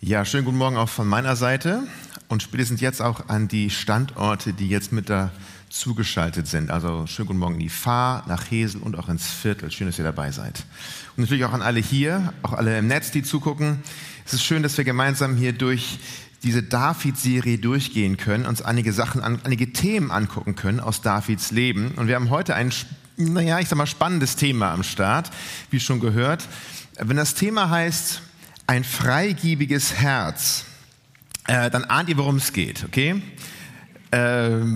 [0.00, 1.82] Ja, schönen guten Morgen auch von meiner Seite
[2.28, 5.30] und spätestens jetzt auch an die Standorte, die jetzt mit da
[5.70, 6.70] zugeschaltet sind.
[6.70, 9.70] Also schönen guten Morgen in die Fahr, nach Hesel und auch ins Viertel.
[9.70, 10.64] Schön, dass ihr dabei seid.
[11.16, 13.82] Und natürlich auch an alle hier, auch alle im Netz, die zugucken.
[14.26, 15.98] Es ist schön, dass wir gemeinsam hier durch
[16.42, 21.92] diese David-Serie durchgehen können, uns einige Sachen, einige Themen angucken können aus Davids Leben.
[21.96, 22.70] Und wir haben heute ein,
[23.16, 25.30] naja, ich sag mal, spannendes Thema am Start,
[25.70, 26.46] wie schon gehört.
[26.98, 28.20] Wenn das Thema heißt,
[28.66, 30.64] ein freigebiges Herz,
[31.46, 33.22] äh, dann ahnt ihr, worum es geht, okay?
[34.10, 34.18] Äh,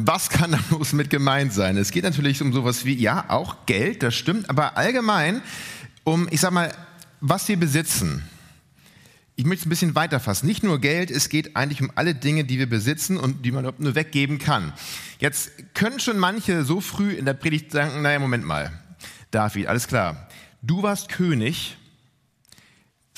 [0.04, 1.76] was kann da bloß mit gemeint sein?
[1.76, 5.42] Es geht natürlich um sowas wie, ja, auch Geld, das stimmt, aber allgemein
[6.04, 6.72] um, ich sag mal,
[7.20, 8.22] was wir besitzen.
[9.36, 10.46] Ich möchte es ein bisschen weiter fassen.
[10.46, 13.72] Nicht nur Geld, es geht eigentlich um alle Dinge, die wir besitzen und die man
[13.78, 14.72] nur weggeben kann.
[15.18, 18.72] Jetzt können schon manche so früh in der Predigt sagen, naja, Moment mal,
[19.30, 20.28] David, alles klar.
[20.62, 21.76] Du warst König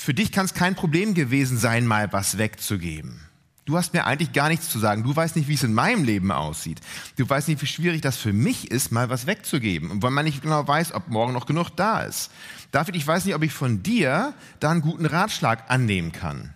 [0.03, 3.21] für dich kann es kein Problem gewesen sein, mal was wegzugeben.
[3.63, 5.03] Du hast mir eigentlich gar nichts zu sagen.
[5.03, 6.81] Du weißt nicht, wie es in meinem Leben aussieht.
[7.15, 9.89] Du weißt nicht, wie schwierig das für mich ist, mal was wegzugeben.
[9.89, 12.31] Und weil man nicht genau weiß, ob morgen noch genug da ist.
[12.71, 16.53] David, ich weiß nicht, ob ich von dir da einen guten Ratschlag annehmen kann.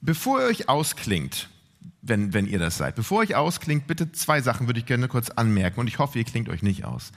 [0.00, 1.50] Bevor ihr euch ausklingt,
[2.00, 5.08] wenn, wenn ihr das seid, bevor ihr euch ausklingt, bitte zwei Sachen würde ich gerne
[5.08, 5.80] kurz anmerken.
[5.80, 7.12] Und ich hoffe, ihr klingt euch nicht aus.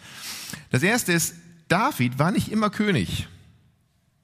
[0.72, 1.36] Das erste ist,
[1.70, 3.30] David war nicht immer König.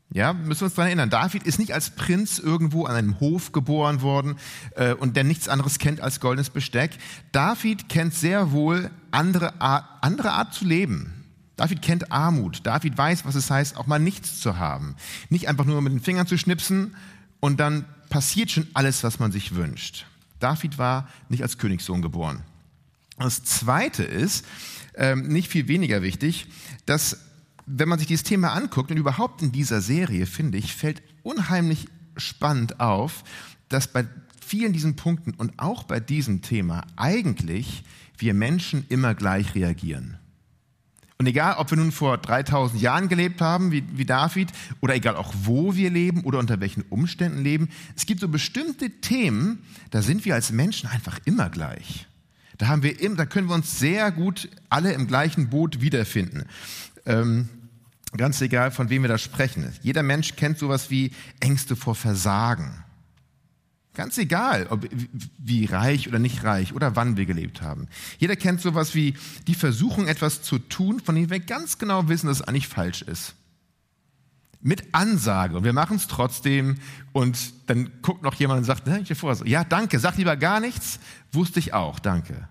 [0.09, 1.09] Ja, müssen wir uns daran erinnern.
[1.09, 4.37] David ist nicht als Prinz irgendwo an einem Hof geboren worden
[4.75, 6.91] äh, und der nichts anderes kennt als goldenes Besteck.
[7.33, 11.25] David kennt sehr wohl andere Art, andere Art zu leben.
[11.57, 12.61] David kennt Armut.
[12.65, 14.95] David weiß, was es heißt, auch mal nichts zu haben.
[15.29, 16.95] Nicht einfach nur mit den Fingern zu schnipsen
[17.39, 20.05] und dann passiert schon alles, was man sich wünscht.
[20.39, 22.43] David war nicht als Königssohn geboren.
[23.17, 24.45] Das Zweite ist,
[24.95, 26.47] ähm, nicht viel weniger wichtig,
[26.85, 27.26] dass
[27.67, 31.87] wenn man sich dieses Thema anguckt und überhaupt in dieser Serie, finde ich, fällt unheimlich
[32.15, 33.23] spannend auf,
[33.69, 34.07] dass bei
[34.43, 37.83] vielen diesen Punkten und auch bei diesem Thema eigentlich
[38.17, 40.17] wir Menschen immer gleich reagieren.
[41.19, 45.15] Und egal, ob wir nun vor 3000 Jahren gelebt haben, wie, wie David, oder egal
[45.15, 50.01] auch wo wir leben oder unter welchen Umständen leben, es gibt so bestimmte Themen, da
[50.01, 52.07] sind wir als Menschen einfach immer gleich.
[52.59, 56.45] Da haben wir, da können wir uns sehr gut alle im gleichen Boot wiederfinden.
[57.05, 57.49] Ähm,
[58.15, 59.71] Ganz egal, von wem wir da sprechen.
[59.81, 62.83] Jeder Mensch kennt sowas wie Ängste vor Versagen.
[63.97, 64.87] Ganz egal, ob,
[65.39, 67.87] wie reich oder nicht reich oder wann wir gelebt haben.
[68.19, 69.15] Jeder kennt sowas wie
[69.47, 73.01] die Versuchung, etwas zu tun, von dem wir ganz genau wissen, dass es eigentlich falsch
[73.01, 73.33] ist.
[74.61, 75.57] Mit Ansage.
[75.57, 76.75] Und wir machen es trotzdem.
[77.11, 80.59] Und dann guckt noch jemand und sagt, ne, ich vor, ja, danke, sag lieber gar
[80.59, 80.99] nichts.
[81.31, 82.47] Wusste ich auch, danke.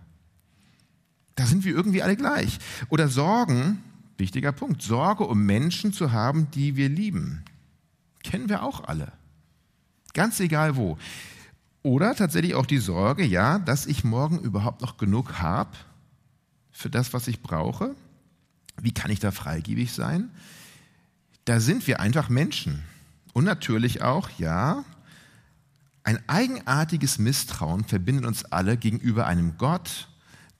[1.37, 2.59] Da sind wir irgendwie alle gleich.
[2.89, 3.85] Oder Sorgen,
[4.19, 4.83] Wichtiger Punkt.
[4.83, 7.45] Sorge um Menschen zu haben, die wir lieben.
[8.23, 9.13] Kennen wir auch alle.
[10.15, 10.99] Ganz egal wo.
[11.83, 15.77] Oder tatsächlich auch die Sorge, ja, dass ich morgen überhaupt noch genug habe
[16.73, 17.95] für das, was ich brauche.
[18.81, 20.31] Wie kann ich da freigebig sein?
[21.45, 22.83] Da sind wir einfach Menschen.
[23.33, 24.85] Und natürlich auch, ja,
[26.03, 30.09] ein eigenartiges Misstrauen verbindet uns alle gegenüber einem Gott,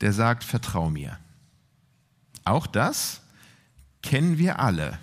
[0.01, 1.19] der sagt, vertrau mir.
[2.45, 3.23] Auch das
[4.03, 4.99] kennen wir alle,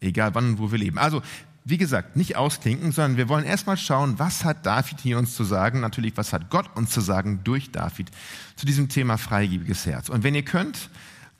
[0.00, 0.98] egal wann und wo wir leben.
[0.98, 1.22] Also,
[1.64, 5.44] wie gesagt, nicht ausklinken, sondern wir wollen erstmal schauen, was hat David hier uns zu
[5.44, 8.10] sagen, natürlich, was hat Gott uns zu sagen durch David
[8.56, 10.08] zu diesem Thema freigebiges Herz.
[10.08, 10.90] Und wenn ihr könnt,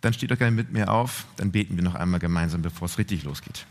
[0.02, 2.98] dann steht doch gerne mit mir auf, dann beten wir noch einmal gemeinsam, bevor es
[2.98, 3.66] richtig losgeht.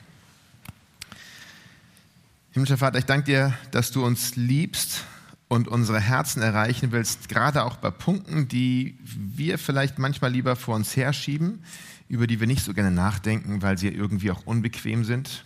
[2.52, 5.06] Himmlischer Vater, ich danke dir, dass du uns liebst
[5.48, 10.76] und unsere Herzen erreichen willst, gerade auch bei Punkten, die wir vielleicht manchmal lieber vor
[10.76, 11.64] uns herschieben,
[12.10, 15.46] über die wir nicht so gerne nachdenken, weil sie irgendwie auch unbequem sind.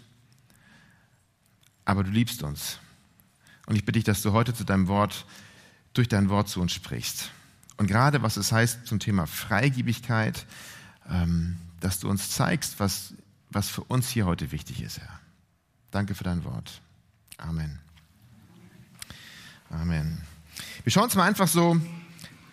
[1.85, 2.79] Aber du liebst uns.
[3.65, 5.25] Und ich bitte dich, dass du heute zu deinem Wort,
[5.93, 7.31] durch dein Wort zu uns sprichst.
[7.77, 10.45] Und gerade was es heißt zum Thema Freigebigkeit,
[11.09, 13.13] ähm, dass du uns zeigst, was,
[13.49, 15.19] was für uns hier heute wichtig ist, Herr.
[15.91, 16.81] Danke für dein Wort.
[17.37, 17.79] Amen.
[19.69, 20.21] Amen.
[20.83, 21.79] Wir schauen uns mal einfach so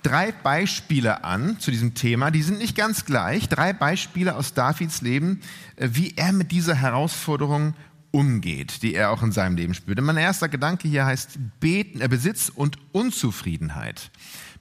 [0.02, 2.31] drei Beispiele an zu diesem Thema.
[2.31, 3.49] Die sind nicht ganz gleich.
[3.49, 5.41] Drei Beispiele aus Davids Leben,
[5.76, 7.75] äh, wie er mit dieser Herausforderung
[8.11, 9.99] umgeht, die er auch in seinem Leben spürt.
[9.99, 14.11] Und mein erster Gedanke hier heißt Beten, äh, Besitz und Unzufriedenheit.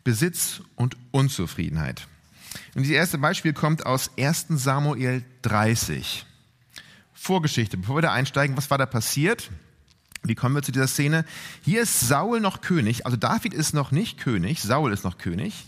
[0.04, 2.08] Besitz und Unzufriedenheit.
[2.76, 6.26] Und dieses erste Beispiel kommt aus 1 Samuel 30.
[7.14, 9.50] Vorgeschichte, bevor wir da einsteigen, was war da passiert?
[10.24, 11.26] Wie kommen wir zu dieser Szene?
[11.64, 15.66] Hier ist Saul noch König, also David ist noch nicht König, Saul ist noch König.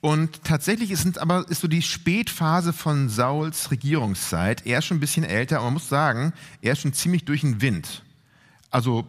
[0.00, 4.66] Und tatsächlich ist aber ist so die Spätphase von Sauls Regierungszeit.
[4.66, 7.40] Er ist schon ein bisschen älter, aber man muss sagen, er ist schon ziemlich durch
[7.40, 8.02] den Wind.
[8.70, 9.06] Also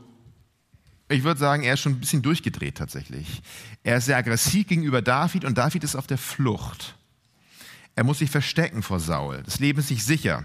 [1.10, 3.42] ich würde sagen, er ist schon ein bisschen durchgedreht tatsächlich.
[3.84, 6.96] Er ist sehr aggressiv gegenüber David und David ist auf der Flucht.
[7.96, 9.44] Er muss sich verstecken vor Saul.
[9.44, 10.44] Das Leben ist nicht sicher.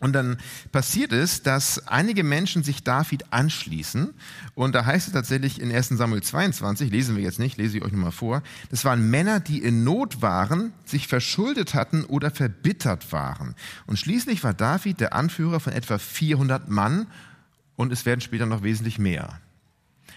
[0.00, 0.38] Und dann
[0.72, 4.12] passiert es, dass einige Menschen sich David anschließen.
[4.54, 7.84] Und da heißt es tatsächlich in 1 Samuel 22, lesen wir jetzt nicht, lese ich
[7.84, 13.12] euch nochmal vor, das waren Männer, die in Not waren, sich verschuldet hatten oder verbittert
[13.12, 13.54] waren.
[13.86, 17.06] Und schließlich war David der Anführer von etwa 400 Mann
[17.76, 19.40] und es werden später noch wesentlich mehr.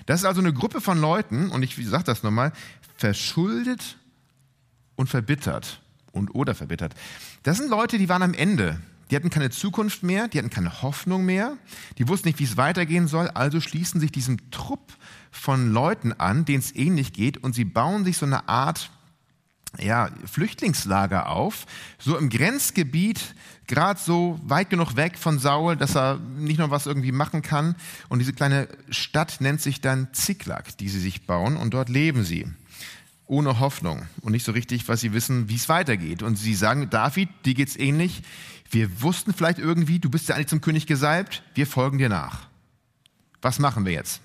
[0.07, 2.51] Das ist also eine Gruppe von Leuten, und ich sage das nochmal,
[2.97, 3.97] verschuldet
[4.95, 5.81] und verbittert
[6.11, 6.93] und oder verbittert.
[7.43, 8.79] Das sind Leute, die waren am Ende.
[9.09, 11.57] Die hatten keine Zukunft mehr, die hatten keine Hoffnung mehr,
[11.97, 14.93] die wussten nicht, wie es weitergehen soll, also schließen sich diesem Trupp
[15.31, 18.89] von Leuten an, denen es ähnlich geht, und sie bauen sich so eine Art
[19.79, 21.65] ja, Flüchtlingslager auf,
[21.99, 23.35] so im Grenzgebiet,
[23.67, 27.75] gerade so weit genug weg von Saul, dass er nicht noch was irgendwie machen kann.
[28.09, 32.23] Und diese kleine Stadt nennt sich dann Ziklag, die sie sich bauen, und dort leben
[32.23, 32.47] sie.
[33.29, 36.23] Ohne Hoffnung und nicht so richtig, was sie wissen, wie es weitergeht.
[36.23, 38.21] Und sie sagen, David, dir geht's ähnlich.
[38.69, 42.47] Wir wussten vielleicht irgendwie, du bist ja eigentlich zum König gesalbt, wir folgen dir nach.
[43.41, 44.21] Was machen wir jetzt?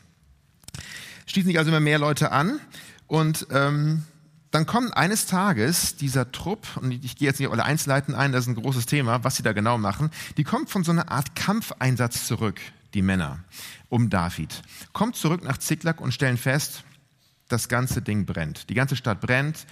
[1.26, 2.60] Schließen sich also immer mehr Leute an
[3.06, 4.04] und ähm,
[4.50, 8.32] dann kommt eines Tages dieser Trupp, und ich gehe jetzt nicht auf alle Einzelheiten ein,
[8.32, 11.10] das ist ein großes Thema, was sie da genau machen, die kommt von so einer
[11.10, 12.60] Art Kampfeinsatz zurück,
[12.92, 13.38] die Männer,
[13.88, 14.62] um David.
[14.92, 16.84] Kommt zurück nach Ziklag und stellen fest,
[17.48, 18.68] das ganze Ding brennt.
[18.68, 19.66] Die ganze Stadt brennt,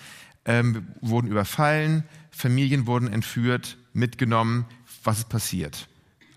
[0.44, 4.64] ähm, wurden überfallen, Familien wurden entführt, mitgenommen.
[5.04, 5.88] Was ist passiert?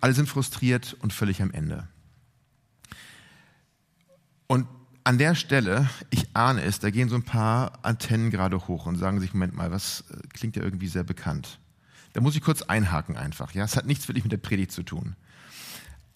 [0.01, 1.87] Alle sind frustriert und völlig am Ende.
[4.47, 4.67] Und
[5.03, 8.97] an der Stelle, ich ahne es, da gehen so ein paar Antennen gerade hoch und
[8.97, 11.59] sagen sich, Moment mal, was äh, klingt ja irgendwie sehr bekannt.
[12.13, 13.53] Da muss ich kurz einhaken einfach.
[13.53, 15.15] Ja, es hat nichts wirklich mit der Predigt zu tun.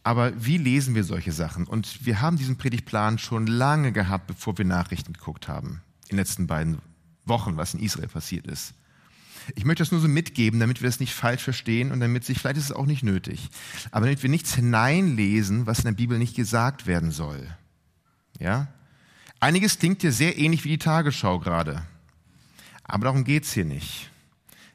[0.04, 1.66] Aber wie lesen wir solche Sachen?
[1.66, 5.82] Und wir haben diesen Predigtplan schon lange gehabt, bevor wir Nachrichten geguckt haben.
[6.04, 6.78] In den letzten beiden
[7.28, 8.74] Wochen, was in Israel passiert ist.
[9.56, 12.40] Ich möchte das nur so mitgeben, damit wir das nicht falsch verstehen und damit sich,
[12.40, 13.50] vielleicht ist es auch nicht nötig,
[13.92, 17.48] aber damit wir nichts hineinlesen, was in der Bibel nicht gesagt werden soll.
[18.40, 18.68] Ja?
[19.40, 21.84] Einiges klingt hier sehr ähnlich wie die Tagesschau gerade.
[22.84, 24.10] Aber darum geht's hier nicht.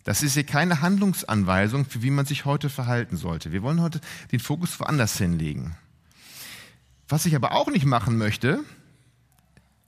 [0.04, 3.52] Das ist hier keine Handlungsanweisung, für wie man sich heute verhalten sollte.
[3.52, 4.00] Wir wollen heute
[4.32, 5.76] den Fokus woanders hinlegen.
[7.08, 8.64] Was ich aber auch nicht machen möchte,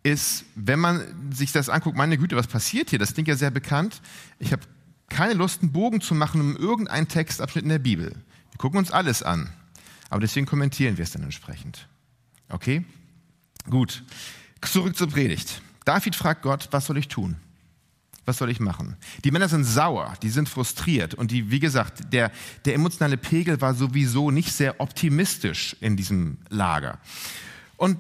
[0.05, 2.99] ist, wenn man sich das anguckt, meine Güte, was passiert hier?
[2.99, 4.01] Das klingt ja sehr bekannt.
[4.39, 4.63] Ich habe
[5.09, 8.11] keine Lust, einen Bogen zu machen um irgendeinen Textabschnitt in der Bibel.
[8.51, 9.51] Wir gucken uns alles an.
[10.11, 11.89] Aber deswegen kommentieren wir es dann entsprechend.
[12.51, 12.85] Okay?
[13.69, 14.05] Gut.
[14.61, 15.63] Zurück zur Predigt.
[15.85, 17.37] David fragt Gott, was soll ich tun?
[18.27, 18.97] Was soll ich machen?
[19.25, 22.31] Die Männer sind sauer, die sind frustriert und die, wie gesagt, der,
[22.65, 26.99] der emotionale Pegel war sowieso nicht sehr optimistisch in diesem Lager.
[27.77, 27.99] Und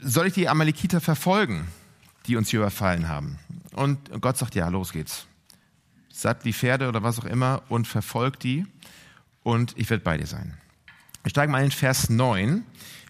[0.00, 1.66] soll ich die Amalekiter verfolgen,
[2.26, 3.38] die uns hier überfallen haben?
[3.72, 5.26] Und Gott sagt, ja, los geht's.
[6.10, 8.66] Satt die Pferde oder was auch immer und verfolgt die
[9.42, 10.56] und ich werde bei dir sein.
[11.22, 12.64] Wir steigen mal in Vers 9.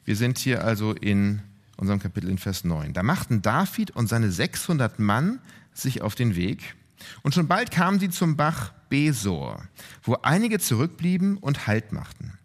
[0.04, 1.42] Wir sind hier also in
[1.76, 2.92] unserem Kapitel in Vers 9.
[2.92, 5.40] Da machten David und seine 600 Mann
[5.72, 6.74] sich auf den Weg
[7.22, 9.62] und schon bald kamen sie zum Bach Besor,
[10.02, 12.38] wo einige zurückblieben und Halt machten.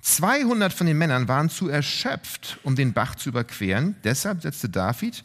[0.00, 3.96] 200 von den Männern waren zu erschöpft, um den Bach zu überqueren.
[4.04, 5.24] Deshalb setzte David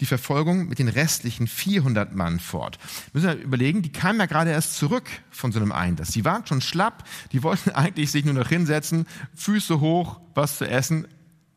[0.00, 2.78] die Verfolgung mit den restlichen 400 Mann fort.
[3.12, 6.12] Müssen wir überlegen, die kamen ja gerade erst zurück von so einem Einsatz.
[6.12, 10.68] Die waren schon schlapp, die wollten eigentlich sich nur noch hinsetzen, Füße hoch, was zu
[10.68, 11.06] essen.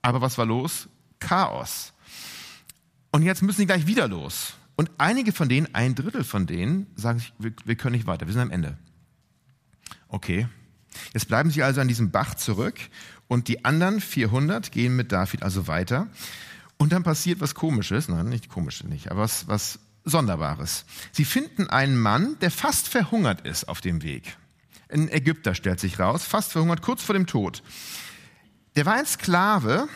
[0.01, 0.89] Aber was war los?
[1.19, 1.93] Chaos.
[3.11, 4.55] Und jetzt müssen sie gleich wieder los.
[4.75, 8.25] Und einige von denen, ein Drittel von denen, sagen sich, wir, wir können nicht weiter,
[8.25, 8.77] wir sind am Ende.
[10.07, 10.47] Okay.
[11.13, 12.79] Jetzt bleiben sie also an diesem Bach zurück
[13.27, 16.07] und die anderen 400 gehen mit David also weiter.
[16.77, 20.85] Und dann passiert was Komisches, nein, nicht Komisches nicht, aber was, was Sonderbares.
[21.11, 24.37] Sie finden einen Mann, der fast verhungert ist auf dem Weg.
[24.89, 27.63] Ein Ägypter stellt sich raus, fast verhungert, kurz vor dem Tod.
[28.75, 29.87] Der war ein Sklave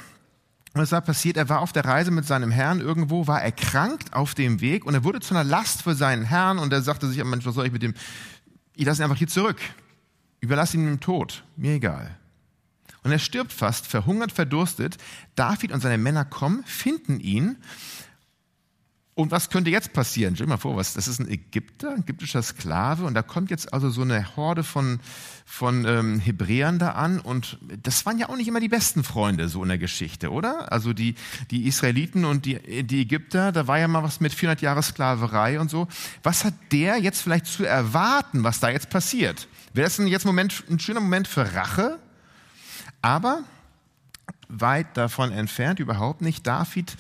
[0.74, 4.14] und es war passiert, er war auf der Reise mit seinem Herrn irgendwo, war erkrankt
[4.14, 7.08] auf dem Weg und er wurde zu einer Last für seinen Herrn und er sagte
[7.08, 7.94] sich, Mensch, was soll ich mit dem,
[8.76, 9.58] ich lasse ihn einfach hier zurück.
[10.40, 12.18] Überlasse ihn dem Tod, mir egal.
[13.04, 14.98] Und er stirbt fast, verhungert, verdurstet.
[15.36, 17.58] David und seine Männer kommen, finden ihn
[19.18, 20.36] und was könnte jetzt passieren?
[20.36, 23.50] Stell dir mal vor, was, das ist ein Ägypter, ein ägyptischer Sklave und da kommt
[23.50, 25.00] jetzt also so eine Horde von,
[25.44, 29.50] von ähm, Hebräern da an und das waren ja auch nicht immer die besten Freunde
[29.50, 30.72] so in der Geschichte, oder?
[30.72, 31.16] Also die,
[31.50, 35.60] die Israeliten und die, die Ägypter, da war ja mal was mit 400 Jahre Sklaverei
[35.60, 35.88] und so.
[36.22, 39.48] Was hat der jetzt vielleicht zu erwarten, was da jetzt passiert?
[39.74, 41.98] Wäre das denn jetzt Moment, ein schöner Moment für Rache?
[43.02, 43.42] Aber
[44.48, 46.46] weit davon entfernt, überhaupt nicht.
[46.46, 46.96] David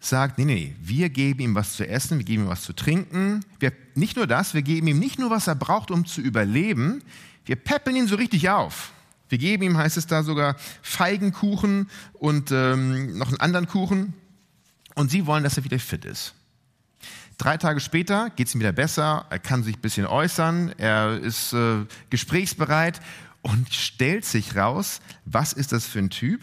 [0.00, 3.44] sagt, nee, nee, wir geben ihm was zu essen, wir geben ihm was zu trinken.
[3.60, 7.02] Wir, nicht nur das, wir geben ihm nicht nur, was er braucht, um zu überleben,
[7.44, 8.92] wir peppeln ihn so richtig auf.
[9.28, 14.14] Wir geben ihm, heißt es da sogar, Feigenkuchen und ähm, noch einen anderen Kuchen.
[14.94, 16.34] Und sie wollen, dass er wieder fit ist.
[17.38, 21.18] Drei Tage später geht es ihm wieder besser, er kann sich ein bisschen äußern, er
[21.18, 23.00] ist äh, gesprächsbereit
[23.40, 26.42] und stellt sich raus, was ist das für ein Typ?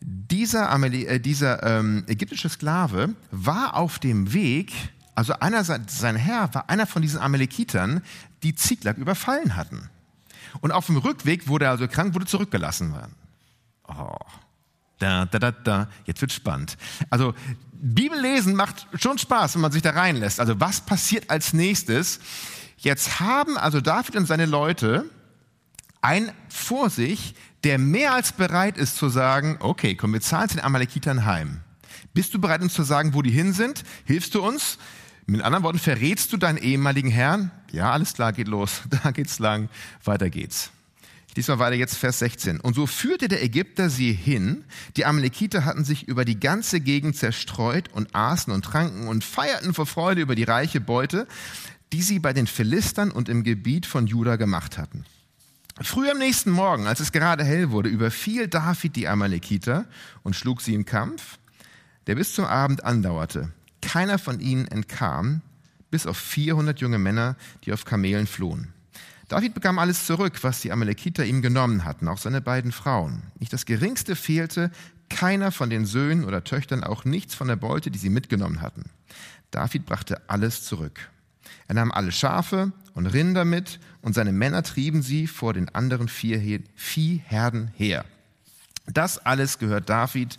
[0.00, 4.72] Dieser, äh, dieser ähm, ägyptische Sklave war auf dem Weg,
[5.14, 8.02] also einer, sein Herr war einer von diesen Amalekitern,
[8.42, 9.88] die Ziklag überfallen hatten.
[10.60, 13.14] Und auf dem Rückweg wurde er also krank, wurde zurückgelassen worden.
[13.88, 14.16] Oh.
[14.98, 15.88] Da, da, da, da.
[16.04, 16.76] Jetzt wird spannend.
[17.10, 17.34] Also
[17.72, 20.40] Bibellesen macht schon Spaß, wenn man sich da reinlässt.
[20.40, 22.20] Also was passiert als nächstes?
[22.78, 25.04] Jetzt haben also David und seine Leute
[26.06, 27.34] ein vor sich,
[27.64, 31.62] der mehr als bereit ist zu sagen, okay, komm, wir zahlen den Amalekitern heim.
[32.14, 33.82] Bist du bereit, uns zu sagen, wo die hin sind?
[34.04, 34.78] Hilfst du uns?
[35.26, 37.50] Mit anderen Worten, verrätst du deinen ehemaligen Herrn?
[37.72, 38.82] Ja, alles klar, geht los.
[39.02, 39.68] Da geht's lang.
[40.04, 40.70] Weiter geht's.
[41.34, 42.60] Diesmal weiter jetzt Vers 16.
[42.60, 44.64] Und so führte der Ägypter sie hin.
[44.96, 49.74] Die Amalekiter hatten sich über die ganze Gegend zerstreut und aßen und tranken und feierten
[49.74, 51.26] vor Freude über die reiche Beute,
[51.92, 55.04] die sie bei den Philistern und im Gebiet von Juda gemacht hatten.
[55.82, 59.84] Früh am nächsten Morgen, als es gerade hell wurde, überfiel David die Amalekiter
[60.22, 61.38] und schlug sie im Kampf,
[62.06, 63.52] der bis zum Abend andauerte.
[63.82, 65.42] Keiner von ihnen entkam,
[65.90, 68.72] bis auf 400 junge Männer, die auf Kamelen flohen.
[69.28, 73.24] David bekam alles zurück, was die Amalekiter ihm genommen hatten, auch seine beiden Frauen.
[73.38, 74.70] Nicht das geringste fehlte,
[75.10, 78.84] keiner von den Söhnen oder Töchtern, auch nichts von der Beute, die sie mitgenommen hatten.
[79.50, 81.10] David brachte alles zurück.
[81.68, 86.06] Er nahm alle Schafe und Rinder mit und seine Männer trieben sie vor den anderen
[86.06, 88.04] Viehherden her.
[88.86, 90.38] Das alles gehört David.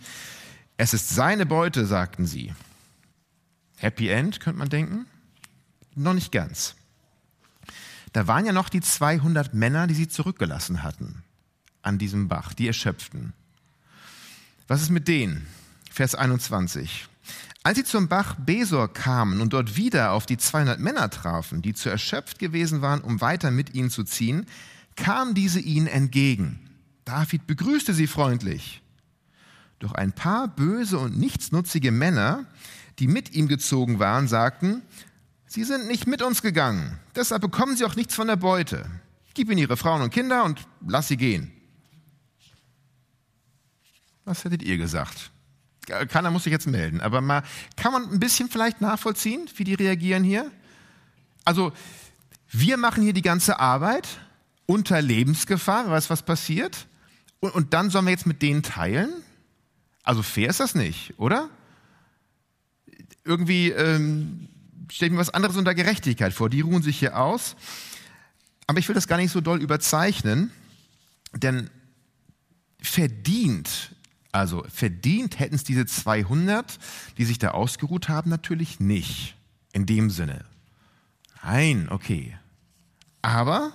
[0.78, 2.54] Es ist seine Beute, sagten sie.
[3.76, 5.04] Happy End, könnte man denken?
[5.94, 6.76] Noch nicht ganz.
[8.14, 11.22] Da waren ja noch die 200 Männer, die sie zurückgelassen hatten
[11.82, 13.34] an diesem Bach, die erschöpften.
[14.66, 15.46] Was ist mit denen?
[15.90, 17.06] Vers 21.
[17.62, 21.74] Als sie zum Bach Besor kamen und dort wieder auf die 200 Männer trafen, die
[21.74, 24.46] zu erschöpft gewesen waren, um weiter mit ihnen zu ziehen,
[24.96, 26.58] kamen diese ihnen entgegen.
[27.04, 28.82] David begrüßte sie freundlich.
[29.78, 32.46] Doch ein paar böse und nichtsnutzige Männer,
[32.98, 34.82] die mit ihm gezogen waren, sagten,
[35.50, 38.84] Sie sind nicht mit uns gegangen, deshalb bekommen Sie auch nichts von der Beute.
[39.32, 41.52] Gib ihnen ihre Frauen und Kinder und lass sie gehen.
[44.24, 45.30] Was hättet ihr gesagt?
[45.88, 47.42] Keiner muss sich jetzt melden, aber mal,
[47.76, 50.50] kann man ein bisschen vielleicht nachvollziehen, wie die reagieren hier?
[51.44, 51.72] Also,
[52.50, 54.06] wir machen hier die ganze Arbeit
[54.66, 56.86] unter Lebensgefahr, wer weiß, was passiert,
[57.40, 59.10] und, und dann sollen wir jetzt mit denen teilen?
[60.02, 61.50] Also fair ist das nicht, oder?
[63.24, 64.48] Irgendwie ähm,
[64.90, 66.48] stelle ich mir was anderes unter Gerechtigkeit vor.
[66.48, 67.56] Die ruhen sich hier aus.
[68.66, 70.50] Aber ich will das gar nicht so doll überzeichnen,
[71.34, 71.70] denn
[72.80, 73.94] verdient
[74.32, 76.78] also verdient hätten es diese 200,
[77.16, 79.34] die sich da ausgeruht haben, natürlich nicht.
[79.72, 80.44] In dem Sinne.
[81.42, 82.36] Nein, okay.
[83.22, 83.72] Aber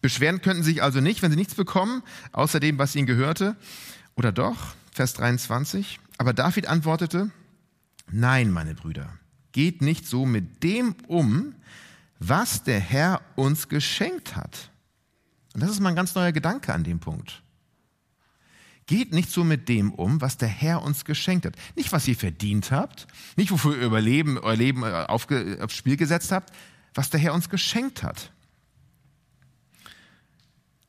[0.00, 3.56] beschweren könnten sich also nicht, wenn sie nichts bekommen, außer dem, was ihnen gehörte.
[4.16, 4.74] Oder doch?
[4.92, 5.98] Vers 23.
[6.18, 7.30] Aber David antwortete,
[8.10, 9.18] nein, meine Brüder,
[9.52, 11.54] geht nicht so mit dem um,
[12.18, 14.70] was der Herr uns geschenkt hat.
[15.54, 17.43] Und das ist mal ein ganz neuer Gedanke an dem Punkt.
[18.86, 21.56] Geht nicht so mit dem um, was der Herr uns geschenkt hat.
[21.74, 25.26] Nicht, was ihr verdient habt, nicht, wofür ihr Überleben, euer Leben äh, auf,
[25.60, 26.52] aufs Spiel gesetzt habt,
[26.92, 28.30] was der Herr uns geschenkt hat.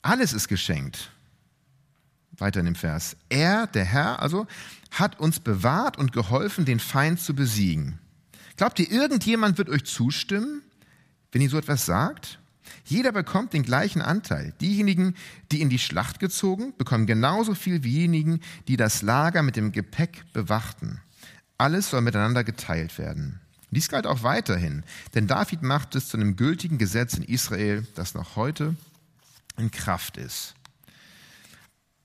[0.01, 1.09] Alles ist geschenkt.
[2.37, 3.15] Weiter in dem Vers.
[3.29, 4.45] Er, der Herr, also,
[4.91, 7.99] hat uns bewahrt und geholfen, den Feind zu besiegen.
[8.57, 10.61] Glaubt ihr, irgendjemand wird euch zustimmen,
[11.31, 12.39] wenn ihr so etwas sagt?
[12.85, 14.53] Jeder bekommt den gleichen Anteil.
[14.61, 15.15] Diejenigen,
[15.51, 19.71] die in die Schlacht gezogen, bekommen genauso viel wie diejenigen, die das Lager mit dem
[19.71, 20.99] Gepäck bewachten.
[21.57, 23.39] Alles soll miteinander geteilt werden.
[23.71, 28.13] Dies galt auch weiterhin, denn David macht es zu einem gültigen Gesetz in Israel, das
[28.13, 28.75] noch heute
[29.57, 30.55] in Kraft ist.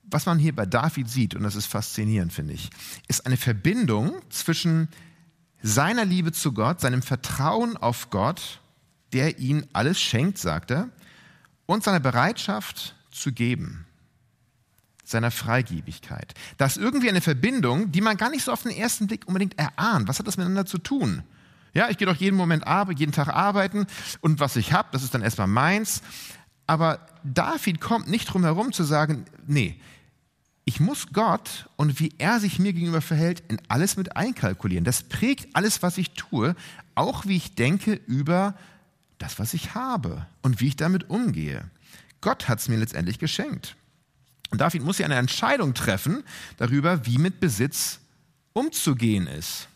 [0.03, 2.69] Was man hier bei David sieht, und das ist faszinierend, finde ich,
[3.07, 4.87] ist eine Verbindung zwischen
[5.61, 8.60] seiner Liebe zu Gott, seinem Vertrauen auf Gott
[9.13, 10.89] der ihn alles schenkt, sagt er,
[11.65, 13.85] und seiner Bereitschaft zu geben,
[15.03, 16.33] seiner Freigebigkeit.
[16.57, 19.57] Das ist irgendwie eine Verbindung, die man gar nicht so auf den ersten Blick unbedingt
[19.57, 20.07] erahnt.
[20.07, 21.23] Was hat das miteinander zu tun?
[21.73, 22.65] Ja, ich gehe doch jeden Moment
[22.97, 23.87] jeden Tag arbeiten
[24.19, 26.01] und was ich habe, das ist dann erstmal meins.
[26.67, 29.79] Aber David kommt nicht drum herum zu sagen, nee,
[30.65, 34.85] ich muss Gott und wie er sich mir gegenüber verhält, in alles mit einkalkulieren.
[34.85, 36.55] Das prägt alles, was ich tue,
[36.95, 38.53] auch wie ich denke über
[39.21, 41.69] das, was ich habe und wie ich damit umgehe.
[42.21, 43.75] Gott hat es mir letztendlich geschenkt.
[44.49, 46.23] Und David muss ja eine Entscheidung treffen
[46.57, 47.99] darüber, wie mit Besitz
[48.53, 49.67] umzugehen ist.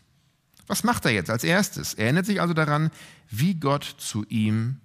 [0.67, 1.93] Was macht er jetzt als erstes?
[1.93, 2.91] Er erinnert sich also daran,
[3.29, 4.79] wie Gott zu ihm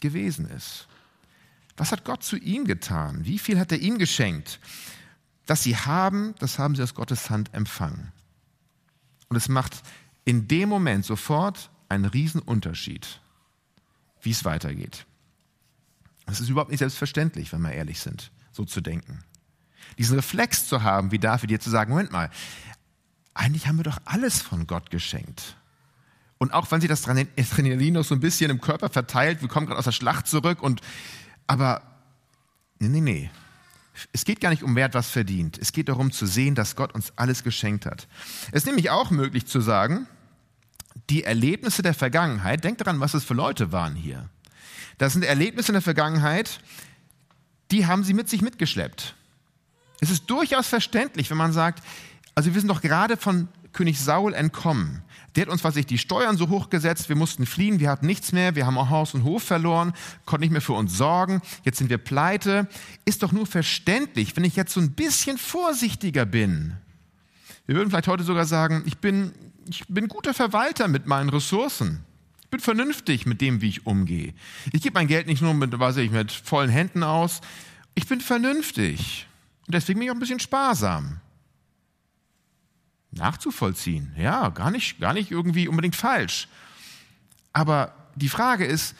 [0.00, 0.86] gewesen ist.
[1.76, 3.24] Was hat Gott zu ihm getan?
[3.24, 4.60] Wie viel hat er ihm geschenkt?
[5.46, 8.12] Das sie haben, das haben sie aus Gottes Hand empfangen.
[9.28, 9.82] Und es macht
[10.24, 13.20] in dem Moment sofort einen Riesenunterschied,
[14.22, 15.06] wie es weitergeht.
[16.26, 19.24] Das ist überhaupt nicht selbstverständlich, wenn wir ehrlich sind, so zu denken.
[19.98, 22.30] Diesen Reflex zu haben, wie David dir zu sagen, Moment mal,
[23.34, 25.56] eigentlich haben wir doch alles von Gott geschenkt.
[26.38, 29.66] Und auch wenn sich das Adrenalin noch so ein bisschen im Körper verteilt, wir kommen
[29.66, 30.80] gerade aus der Schlacht zurück und,
[31.46, 31.82] aber,
[32.78, 33.30] nee, nee, nee.
[34.12, 35.58] Es geht gar nicht um, wer etwas verdient.
[35.58, 38.08] Es geht darum zu sehen, dass Gott uns alles geschenkt hat.
[38.52, 40.06] Es ist nämlich auch möglich zu sagen,
[41.08, 44.28] die Erlebnisse der Vergangenheit, denkt daran, was es für Leute waren hier.
[44.98, 46.60] Das sind Erlebnisse in der Vergangenheit,
[47.70, 49.14] die haben sie mit sich mitgeschleppt.
[50.00, 51.84] Es ist durchaus verständlich, wenn man sagt,
[52.34, 55.02] also wir sind doch gerade von König Saul entkommen.
[55.36, 58.32] Der hat uns, was ich, die Steuern so hochgesetzt, wir mussten fliehen, wir hatten nichts
[58.32, 59.92] mehr, wir haben auch Haus und Hof verloren,
[60.24, 62.66] konnten nicht mehr für uns sorgen, jetzt sind wir pleite.
[63.04, 66.76] Ist doch nur verständlich, wenn ich jetzt so ein bisschen vorsichtiger bin.
[67.66, 69.32] Wir würden vielleicht heute sogar sagen, ich bin,
[69.70, 72.04] ich bin guter Verwalter mit meinen Ressourcen.
[72.42, 74.34] Ich bin vernünftig mit dem, wie ich umgehe.
[74.72, 77.40] Ich gebe mein Geld nicht nur mit, weiß ich, mit vollen Händen aus.
[77.94, 79.28] Ich bin vernünftig.
[79.66, 81.20] Und deswegen bin ich auch ein bisschen sparsam.
[83.12, 84.12] Nachzuvollziehen.
[84.16, 86.48] Ja, gar nicht, gar nicht irgendwie unbedingt falsch.
[87.52, 88.96] Aber die Frage ist,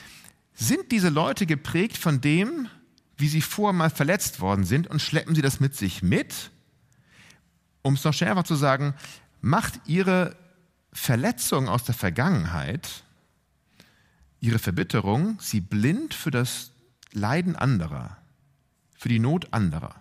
[0.54, 2.68] sind diese Leute geprägt von dem,
[3.16, 6.50] wie sie vorher mal verletzt worden sind und schleppen sie das mit sich mit?
[7.82, 8.94] Um es noch schärfer zu sagen,
[9.40, 10.36] macht ihre
[10.92, 13.04] Verletzung aus der Vergangenheit
[14.40, 16.72] ihre Verbitterung sie blind für das
[17.12, 18.16] Leiden anderer,
[18.96, 19.94] für die Not anderer.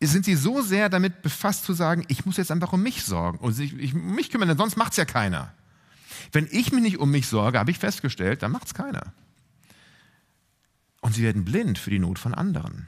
[0.00, 3.38] Sind sie so sehr damit befasst zu sagen, ich muss jetzt einfach um mich sorgen
[3.38, 5.54] und ich, ich, um mich kümmern, denn sonst macht es ja keiner.
[6.30, 9.14] Wenn ich mich nicht um mich sorge, habe ich festgestellt, dann macht es keiner.
[11.00, 12.86] Und sie werden blind für die Not von anderen.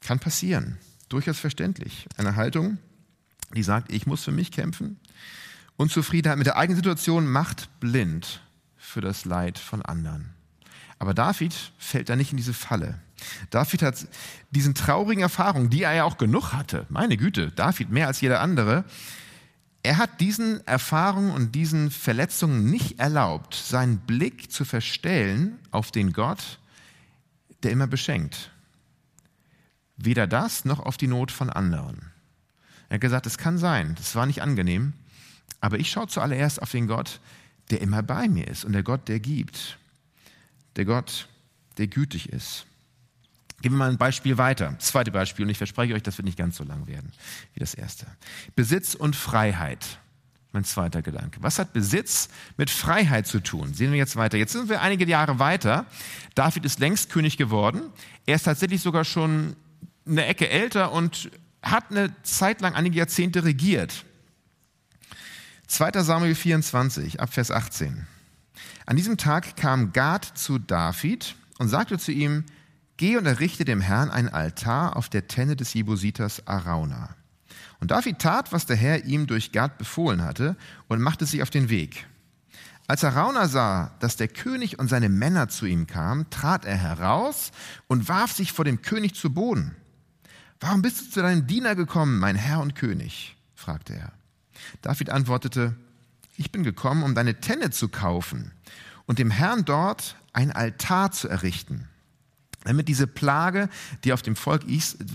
[0.00, 0.78] Kann passieren,
[1.08, 2.06] durchaus verständlich.
[2.18, 2.78] Eine Haltung,
[3.54, 4.98] die sagt, ich muss für mich kämpfen,
[5.76, 8.40] Unzufriedenheit mit der eigenen Situation macht blind
[8.76, 10.30] für das Leid von anderen.
[10.98, 13.00] Aber David fällt da nicht in diese Falle.
[13.50, 14.06] David hat
[14.50, 18.40] diesen traurigen Erfahrungen, die er ja auch genug hatte, meine Güte, David mehr als jeder
[18.40, 18.84] andere,
[19.82, 26.12] er hat diesen Erfahrungen und diesen Verletzungen nicht erlaubt, seinen Blick zu verstellen auf den
[26.12, 26.60] Gott,
[27.64, 28.52] der immer beschenkt.
[29.96, 32.11] Weder das noch auf die Not von anderen.
[32.92, 34.92] Er hat gesagt, es kann sein, das war nicht angenehm,
[35.62, 37.20] aber ich schaue zuallererst auf den Gott,
[37.70, 39.78] der immer bei mir ist und der Gott, der gibt.
[40.76, 41.26] Der Gott,
[41.78, 42.66] der gütig ist.
[43.62, 44.74] Geben wir mal ein Beispiel weiter.
[44.78, 47.10] Das zweite Beispiel, und ich verspreche euch, das wird nicht ganz so lang werden
[47.54, 48.04] wie das erste.
[48.56, 49.98] Besitz und Freiheit.
[50.52, 51.42] Mein zweiter Gedanke.
[51.42, 52.28] Was hat Besitz
[52.58, 53.72] mit Freiheit zu tun?
[53.72, 54.36] Sehen wir jetzt weiter.
[54.36, 55.86] Jetzt sind wir einige Jahre weiter.
[56.34, 57.84] David ist längst König geworden.
[58.26, 59.56] Er ist tatsächlich sogar schon
[60.04, 61.30] eine Ecke älter und
[61.62, 64.04] hat eine Zeit lang, einige Jahrzehnte regiert.
[65.68, 66.02] 2.
[66.02, 68.06] Samuel 24, Abvers 18.
[68.84, 72.44] An diesem Tag kam Gad zu David und sagte zu ihm,
[72.98, 77.16] Geh und errichte dem Herrn ein Altar auf der Tenne des Jebusiters Arauna.
[77.80, 80.56] Und David tat, was der Herr ihm durch Gad befohlen hatte
[80.88, 82.06] und machte sich auf den Weg.
[82.86, 87.50] Als Arauna sah, dass der König und seine Männer zu ihm kamen, trat er heraus
[87.86, 89.74] und warf sich vor dem König zu Boden.
[90.62, 93.36] Warum bist du zu deinem Diener gekommen, mein Herr und König?
[93.56, 94.12] fragte er.
[94.80, 95.74] David antwortete,
[96.36, 98.52] ich bin gekommen, um deine Tenne zu kaufen
[99.06, 101.88] und dem Herrn dort ein Altar zu errichten,
[102.62, 103.68] damit diese Plage,
[104.04, 104.62] die auf dem Volk,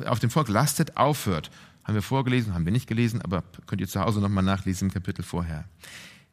[0.05, 1.49] auf dem Volk lastet, aufhört.
[1.86, 4.93] Haben wir vorgelesen, haben wir nicht gelesen, aber könnt ihr zu Hause nochmal nachlesen im
[4.93, 5.63] Kapitel vorher.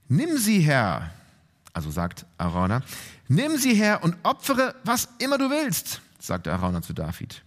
[0.09, 1.13] Nimm sie her,
[1.73, 2.83] also sagt Arona,
[3.29, 7.45] nimm sie her und opfere, was immer du willst, sagte Arona zu David.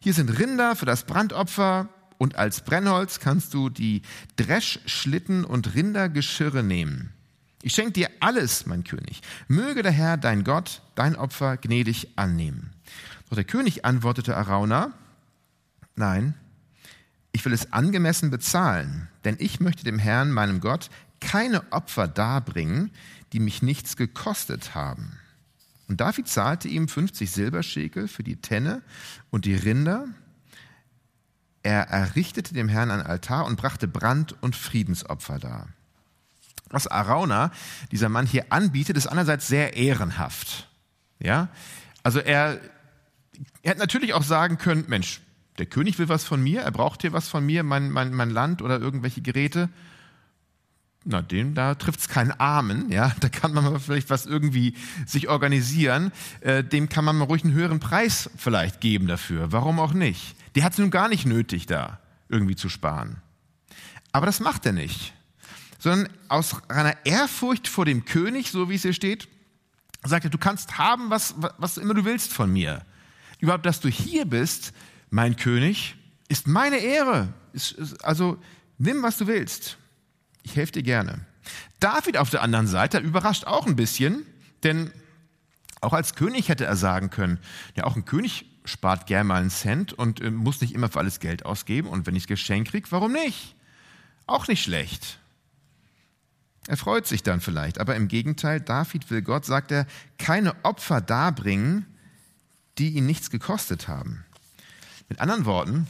[0.00, 4.02] Hier sind Rinder für das Brandopfer, und als Brennholz kannst du die
[4.36, 7.12] Dreschschlitten und Rindergeschirre nehmen.
[7.62, 9.20] Ich schenke dir alles, mein König.
[9.46, 12.70] Möge der Herr, dein Gott, dein Opfer gnädig annehmen.
[13.28, 14.92] Doch der König antwortete Arauna,
[15.96, 16.34] nein,
[17.32, 22.90] ich will es angemessen bezahlen, denn ich möchte dem Herrn, meinem Gott, keine Opfer darbringen,
[23.32, 25.18] die mich nichts gekostet haben.
[25.88, 28.82] Und David zahlte ihm 50 Silberschekel für die Tenne
[29.30, 30.06] und die Rinder.
[31.62, 35.68] Er errichtete dem Herrn ein Altar und brachte Brand- und Friedensopfer dar.
[36.70, 37.50] Was Arauna,
[37.90, 40.68] dieser Mann hier anbietet, ist einerseits sehr ehrenhaft.
[41.18, 41.48] Ja?
[42.02, 42.60] Also er,
[43.62, 45.22] er hätte natürlich auch sagen können, Mensch,
[45.56, 48.30] der König will was von mir, er braucht hier was von mir, mein, mein, mein
[48.30, 49.70] Land oder irgendwelche Geräte.
[51.10, 54.74] Na, dem, da trifft es keinen Armen, ja, da kann man mal vielleicht was irgendwie
[55.06, 59.80] sich organisieren, äh, dem kann man mal ruhig einen höheren Preis vielleicht geben dafür, warum
[59.80, 60.36] auch nicht.
[60.54, 63.22] Die hat es nun gar nicht nötig, da irgendwie zu sparen.
[64.12, 65.14] Aber das macht er nicht,
[65.78, 69.28] sondern aus einer Ehrfurcht vor dem König, so wie es hier steht,
[70.04, 72.84] sagt er, du kannst haben, was, was immer du willst von mir.
[73.38, 74.74] Überhaupt, dass du hier bist,
[75.08, 75.96] mein König,
[76.28, 77.32] ist meine Ehre.
[77.54, 78.36] Ist, ist, also
[78.76, 79.78] nimm, was du willst.
[80.48, 81.20] Ich helfe dir gerne.
[81.78, 84.24] David auf der anderen Seite überrascht auch ein bisschen,
[84.62, 84.90] denn
[85.82, 87.38] auch als König hätte er sagen können,
[87.76, 91.00] ja, auch ein König spart gern mal einen Cent und äh, muss nicht immer für
[91.00, 91.88] alles Geld ausgeben.
[91.88, 93.56] Und wenn ich Geschenk kriege, warum nicht?
[94.26, 95.18] Auch nicht schlecht.
[96.66, 101.02] Er freut sich dann vielleicht, aber im Gegenteil, David will Gott, sagt er, keine Opfer
[101.02, 101.84] darbringen,
[102.78, 104.24] die ihn nichts gekostet haben.
[105.10, 105.86] Mit anderen Worten,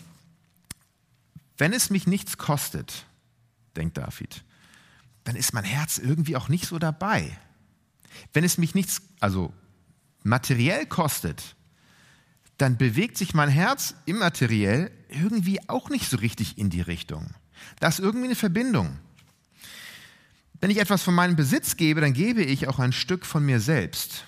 [1.58, 3.06] wenn es mich nichts kostet,
[3.76, 4.42] denkt David,
[5.24, 7.37] dann ist mein Herz irgendwie auch nicht so dabei.
[8.33, 9.52] Wenn es mich nichts, also
[10.22, 11.57] materiell kostet,
[12.57, 17.31] dann bewegt sich mein Herz immateriell irgendwie auch nicht so richtig in die Richtung.
[17.81, 18.98] Da ist irgendwie eine Verbindung.
[20.61, 23.61] Wenn ich etwas von meinem Besitz gebe, dann gebe ich auch ein Stück von mir
[23.61, 24.24] selbst.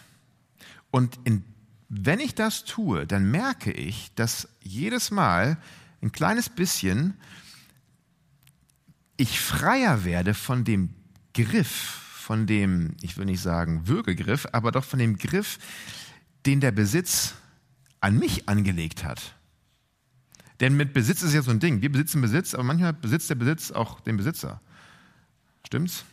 [0.90, 1.44] Und in
[1.90, 5.58] wenn ich das tue, dann merke ich, dass jedes Mal
[6.00, 7.14] ein kleines bisschen
[9.20, 10.94] ich freier werde von dem
[11.34, 15.58] Griff, von dem, ich will nicht sagen Würgegriff, aber doch von dem Griff,
[16.46, 17.34] den der Besitz
[18.00, 19.34] an mich angelegt hat.
[20.60, 21.82] Denn mit Besitz ist ja so ein Ding.
[21.82, 24.62] Wir besitzen Besitz, aber manchmal besitzt der Besitz auch den Besitzer.
[25.66, 26.04] Stimmt's?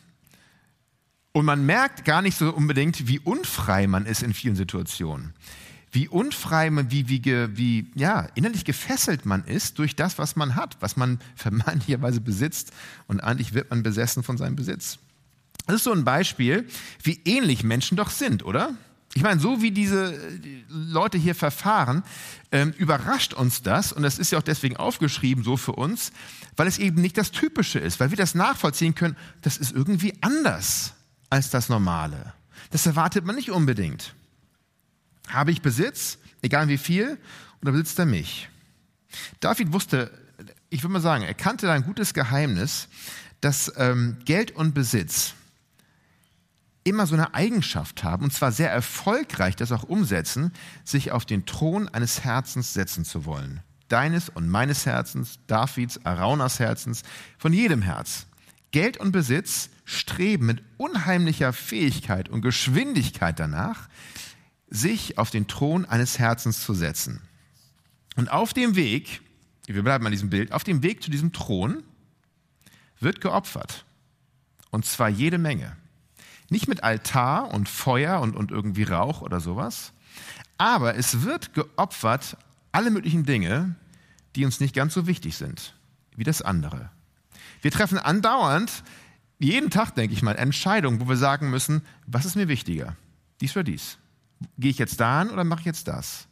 [1.32, 5.32] Und man merkt gar nicht so unbedingt, wie unfrei man ist in vielen Situationen
[5.92, 7.22] wie unfrei wie, wie,
[7.56, 12.72] wie ja, innerlich gefesselt man ist durch das, was man hat, was man vermeintlicherweise besitzt.
[13.06, 14.98] Und eigentlich wird man besessen von seinem Besitz.
[15.66, 16.66] Das ist so ein Beispiel,
[17.02, 18.74] wie ähnlich Menschen doch sind, oder?
[19.14, 20.18] Ich meine, so wie diese
[20.68, 22.02] Leute hier verfahren,
[22.52, 26.12] ähm, überrascht uns das, und das ist ja auch deswegen aufgeschrieben so für uns,
[26.56, 30.14] weil es eben nicht das Typische ist, weil wir das nachvollziehen können, das ist irgendwie
[30.20, 30.94] anders
[31.30, 32.34] als das Normale.
[32.70, 34.14] Das erwartet man nicht unbedingt.
[35.28, 37.18] Habe ich Besitz, egal wie viel,
[37.62, 38.48] oder besitzt er mich?
[39.40, 40.10] David wusste,
[40.70, 42.88] ich würde mal sagen, er kannte ein gutes Geheimnis,
[43.40, 45.34] dass ähm, Geld und Besitz
[46.84, 50.52] immer so eine Eigenschaft haben, und zwar sehr erfolgreich das auch umsetzen,
[50.84, 53.60] sich auf den Thron eines Herzens setzen zu wollen.
[53.88, 57.02] Deines und meines Herzens, Davids, Araunas Herzens,
[57.38, 58.26] von jedem Herz.
[58.70, 63.88] Geld und Besitz streben mit unheimlicher Fähigkeit und Geschwindigkeit danach,
[64.70, 67.22] sich auf den Thron eines Herzens zu setzen.
[68.16, 69.22] Und auf dem Weg,
[69.66, 71.82] wir bleiben an diesem Bild, auf dem Weg zu diesem Thron
[73.00, 73.84] wird geopfert.
[74.70, 75.76] Und zwar jede Menge.
[76.50, 79.92] Nicht mit Altar und Feuer und, und irgendwie Rauch oder sowas,
[80.56, 82.36] aber es wird geopfert
[82.72, 83.76] alle möglichen Dinge,
[84.34, 85.74] die uns nicht ganz so wichtig sind
[86.18, 86.90] wie das andere.
[87.62, 88.82] Wir treffen andauernd,
[89.38, 92.96] jeden Tag denke ich mal, Entscheidungen, wo wir sagen müssen, was ist mir wichtiger?
[93.40, 93.98] Dies oder dies?
[94.58, 96.26] Gehe ich jetzt dahin oder mache ich jetzt das?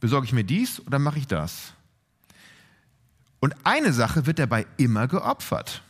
[0.00, 1.72] Besorge ich mir dies oder mache ich das?
[3.40, 5.82] Und eine Sache wird dabei immer geopfert.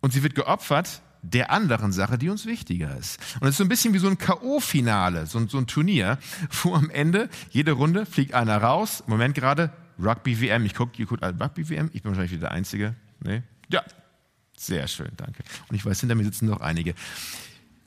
[0.00, 3.20] Und sie wird geopfert der anderen Sache, die uns wichtiger ist.
[3.40, 6.18] Und es ist so ein bisschen wie so ein K.O.-Finale, so, so, ein Turnier,
[6.62, 9.04] wo am Ende jede Runde fliegt einer raus.
[9.06, 10.64] Moment gerade Rugby-WM.
[10.64, 11.90] Ich gucke, ihr guckt alle Rugby-WM.
[11.92, 12.96] Ich bin wahrscheinlich wieder der Einzige.
[13.20, 13.42] Nee?
[13.68, 13.84] Ja,
[14.56, 15.44] sehr schön, danke.
[15.68, 16.94] Und ich weiß, hinter mir sitzen noch einige.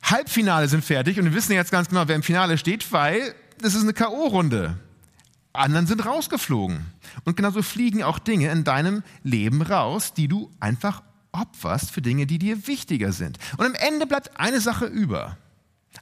[0.06, 3.74] Halbfinale sind fertig und wir wissen jetzt ganz genau, wer im Finale steht, weil das
[3.74, 4.76] ist eine K.O.-Runde.
[5.54, 6.86] Anderen sind rausgeflogen.
[7.24, 12.28] Und genauso fliegen auch Dinge in deinem Leben raus, die du einfach opferst für Dinge,
[12.28, 13.40] die dir wichtiger sind.
[13.58, 15.38] Und am Ende bleibt eine Sache über.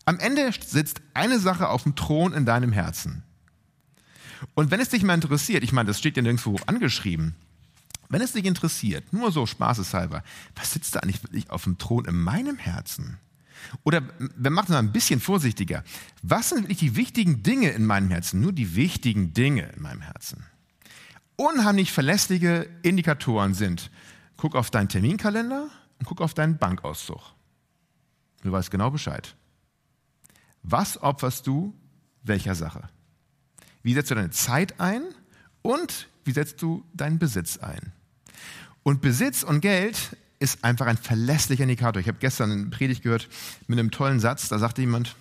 [0.05, 3.23] Am Ende sitzt eine Sache auf dem Thron in deinem Herzen.
[4.55, 7.35] Und wenn es dich mal interessiert, ich meine, das steht ja nirgendwo angeschrieben,
[8.09, 10.23] wenn es dich interessiert, nur so spaßeshalber,
[10.55, 13.17] was sitzt da eigentlich wirklich auf dem Thron in meinem Herzen?
[13.83, 14.01] Oder
[14.35, 15.83] wir machen es mal ein bisschen vorsichtiger.
[16.21, 18.41] Was sind wirklich die wichtigen Dinge in meinem Herzen?
[18.41, 20.45] Nur die wichtigen Dinge in meinem Herzen.
[21.35, 23.89] Unheimlich verlässliche Indikatoren sind,
[24.37, 27.21] guck auf deinen Terminkalender und guck auf deinen Bankauszug.
[28.43, 29.35] Du weißt genau Bescheid.
[30.61, 31.73] Was opferst du
[32.23, 32.89] welcher Sache?
[33.81, 35.03] Wie setzt du deine Zeit ein
[35.61, 37.91] und wie setzt du deinen Besitz ein?
[38.83, 42.01] Und Besitz und Geld ist einfach ein verlässlicher Indikator.
[42.01, 43.29] Ich habe gestern eine Predigt gehört
[43.67, 45.15] mit einem tollen Satz, da sagte jemand,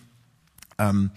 [0.79, 1.13] ähm,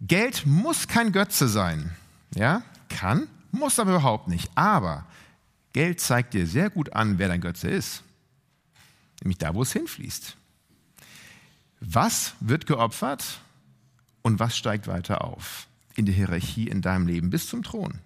[0.00, 1.94] Geld muss kein Götze sein.
[2.34, 4.50] Ja, kann, muss aber überhaupt nicht.
[4.54, 5.04] Aber
[5.74, 8.02] Geld zeigt dir sehr gut an, wer dein Götze ist.
[9.20, 10.36] Nämlich da, wo es hinfließt.
[11.80, 13.40] Was wird geopfert
[14.22, 17.98] und was steigt weiter auf in der Hierarchie in deinem Leben bis zum Thron?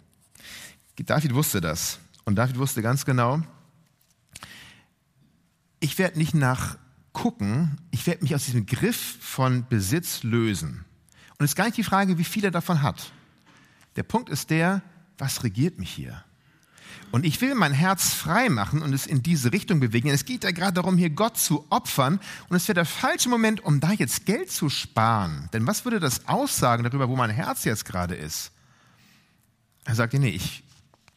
[0.96, 2.00] David wusste das.
[2.24, 3.42] Und David wusste ganz genau,
[5.82, 6.78] ich werde nicht nach
[7.12, 10.84] gucken, ich werde mich aus diesem Griff von Besitz lösen.
[11.38, 13.12] Und es ist gar nicht die Frage, wie viel er davon hat.
[13.96, 14.80] Der Punkt ist der,
[15.18, 16.24] was regiert mich hier?
[17.10, 20.08] Und ich will mein Herz frei machen und es in diese Richtung bewegen.
[20.08, 22.20] Es geht ja gerade darum, hier Gott zu opfern.
[22.48, 25.50] Und es wäre der falsche Moment, um da jetzt Geld zu sparen.
[25.52, 28.52] Denn was würde das aussagen darüber, wo mein Herz jetzt gerade ist?
[29.84, 30.62] Er sagt, nee, ich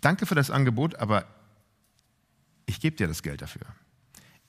[0.02, 1.28] danke für das Angebot, aber
[2.66, 3.66] ich gebe dir das Geld dafür.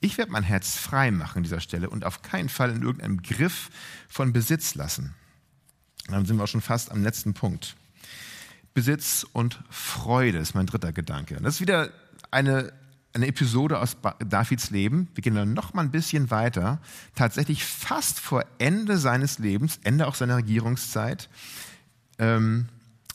[0.01, 3.23] Ich werde mein Herz frei machen an dieser Stelle und auf keinen Fall in irgendeinem
[3.23, 3.71] Griff
[4.09, 5.15] von Besitz lassen.
[6.09, 7.77] Dann sind wir auch schon fast am letzten Punkt.
[8.75, 11.39] Besitz und Freude ist mein dritter Gedanke.
[11.41, 11.91] Das ist wieder
[12.31, 12.73] eine,
[13.15, 15.09] eine Episode aus Davids Leben.
[15.15, 16.79] Wir gehen dann noch mal ein bisschen weiter.
[17.15, 21.31] Tatsächlich fast vor Ende seines Lebens, Ende auch seiner Regierungszeit,
[22.19, 22.69] ähm,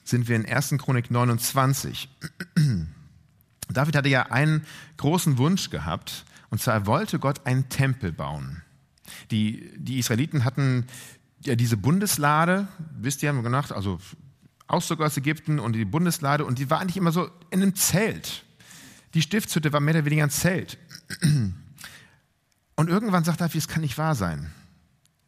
[0.04, 0.76] sind wir in 1.
[0.80, 2.10] Chronik 29.
[3.70, 4.66] David hatte ja einen
[4.98, 8.62] großen Wunsch gehabt, und zwar wollte Gott einen Tempel bauen.
[9.32, 10.86] Die, die Israeliten hatten
[11.44, 14.00] ja diese Bundeslade, wisst ihr, haben wir gedacht, also
[14.68, 18.46] Auszug aus Ägypten und die Bundeslade und die war eigentlich immer so in einem Zelt.
[19.14, 20.78] Die Stiftshütte war mehr oder weniger ein Zelt.
[22.76, 24.52] Und irgendwann sagt David, das kann nicht wahr sein.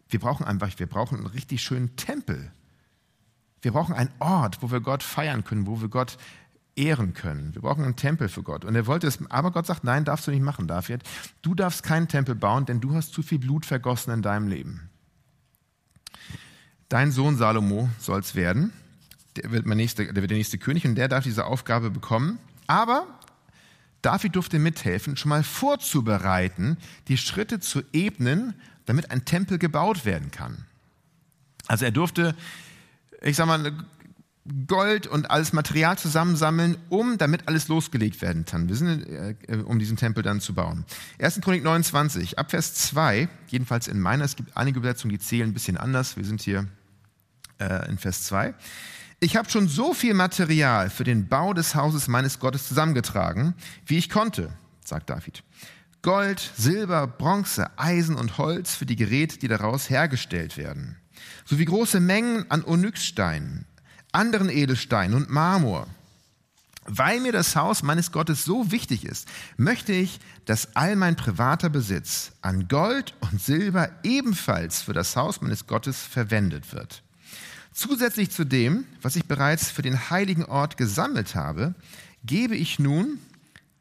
[0.09, 2.51] Wir brauchen einfach, wir brauchen einen richtig schönen Tempel.
[3.62, 6.17] Wir brauchen einen Ort, wo wir Gott feiern können, wo wir Gott
[6.75, 7.53] ehren können.
[7.53, 8.65] Wir brauchen einen Tempel für Gott.
[8.65, 11.03] Und er wollte es, aber Gott sagt, nein, darfst du nicht machen, David.
[11.41, 14.89] Du darfst keinen Tempel bauen, denn du hast zu viel Blut vergossen in deinem Leben.
[16.89, 18.73] Dein Sohn Salomo soll es werden
[19.36, 22.39] der wird, mein nächster, der wird der nächste König und der darf diese Aufgabe bekommen.
[22.67, 23.07] Aber
[24.01, 28.53] David durfte mithelfen, schon mal vorzubereiten, die Schritte zu ebnen,
[28.86, 30.65] damit ein Tempel gebaut werden kann.
[31.67, 32.36] Also er durfte,
[33.21, 33.71] ich sag mal,
[34.67, 38.67] Gold und alles Material zusammensammeln, um damit alles losgelegt werden kann.
[38.67, 40.84] Wir sind, äh, um diesen Tempel dann zu bauen.
[41.19, 41.39] 1.
[41.39, 45.77] Chronik 29, Abvers 2, jedenfalls in meiner, es gibt einige Übersetzungen, die zählen ein bisschen
[45.77, 46.17] anders.
[46.17, 46.67] Wir sind hier
[47.60, 48.53] äh, in Vers 2.
[49.21, 53.53] Ich habe schon so viel Material für den Bau des Hauses meines Gottes zusammengetragen,
[53.86, 54.51] wie ich konnte,
[54.84, 55.43] sagt David.
[56.01, 60.97] Gold, Silber, Bronze, Eisen und Holz für die Geräte, die daraus hergestellt werden,
[61.45, 63.65] sowie große Mengen an Onyxsteinen,
[64.13, 65.88] anderen Edelsteinen und Marmor.
[66.86, 71.69] Weil mir das Haus meines Gottes so wichtig ist, möchte ich, dass all mein privater
[71.69, 77.02] Besitz an Gold und Silber ebenfalls für das Haus meines Gottes verwendet wird.
[77.71, 81.73] Zusätzlich zu dem, was ich bereits für den heiligen Ort gesammelt habe,
[82.26, 83.17] gebe ich nun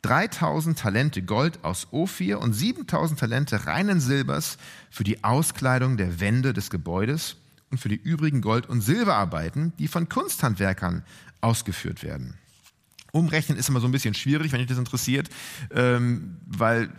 [0.03, 4.59] 3000 Talente Gold aus Ophir und 7000 Talente reinen Silbers
[4.90, 7.37] für die Auskleidung der Wände des Gebäudes
[7.72, 11.02] und für die übrigen Gold- und Silberarbeiten, die von Kunsthandwerkern
[11.40, 12.35] ausgeführt werden.
[13.12, 15.28] Umrechnen ist immer so ein bisschen schwierig, wenn dich das interessiert,
[15.70, 16.90] ähm, weil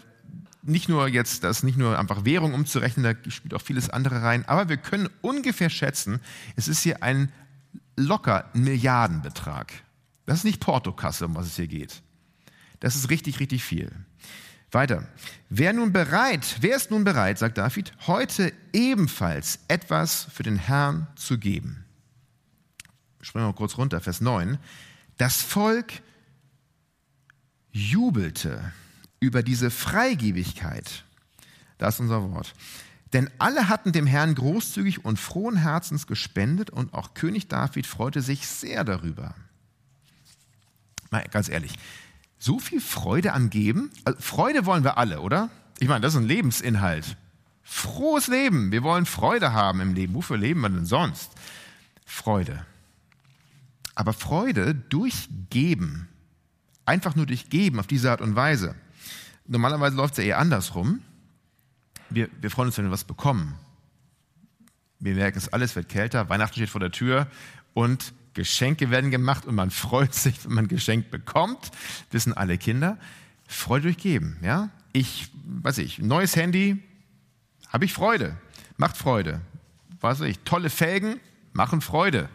[0.63, 4.45] nicht nur jetzt, das nicht nur einfach Währung umzurechnen, da spielt auch vieles andere rein,
[4.47, 6.19] aber wir können ungefähr schätzen,
[6.55, 7.31] es ist hier ein
[7.95, 9.73] locker Milliardenbetrag.
[10.25, 12.01] Das ist nicht Portokasse, um was es hier geht.
[12.79, 13.91] Das ist richtig, richtig viel.
[14.73, 15.07] Weiter.
[15.49, 21.07] Wer nun bereit, wer ist nun bereit, sagt David, heute ebenfalls etwas für den Herrn
[21.15, 21.85] zu geben?
[23.21, 24.57] Springen wir mal kurz runter, Vers 9.
[25.17, 26.01] Das Volk
[27.71, 28.73] jubelte
[29.19, 31.03] über diese Freigebigkeit.
[31.77, 32.53] Das ist unser Wort.
[33.13, 38.21] Denn alle hatten dem Herrn großzügig und frohen Herzens gespendet und auch König David freute
[38.21, 39.35] sich sehr darüber.
[41.11, 41.77] Mal ganz ehrlich,
[42.43, 43.89] so viel Freude am Geben?
[44.03, 45.49] Also Freude wollen wir alle, oder?
[45.79, 47.15] Ich meine, das ist ein Lebensinhalt.
[47.63, 48.73] Frohes Leben.
[48.73, 50.13] Wir wollen Freude haben im Leben.
[50.13, 51.31] Wofür leben wir denn sonst?
[52.05, 52.65] Freude.
[53.95, 56.09] Aber Freude durch Geben.
[56.85, 58.75] Einfach nur durch Geben auf diese Art und Weise.
[59.47, 61.01] Normalerweise läuft es ja eher andersrum.
[62.09, 63.57] Wir, wir freuen uns, wenn wir was bekommen.
[64.99, 67.27] Wir merken es, alles wird kälter, Weihnachten steht vor der Tür
[67.73, 71.71] und Geschenke werden gemacht und man freut sich, wenn man Geschenk bekommt.
[72.11, 72.97] Wissen alle Kinder.
[73.47, 74.69] Freude durchgeben, ja?
[74.93, 76.81] Ich, weiß ich, neues Handy,
[77.67, 78.37] habe ich Freude,
[78.77, 79.41] macht Freude.
[80.01, 81.19] weiß ich, tolle Felgen
[81.53, 82.29] machen Freude.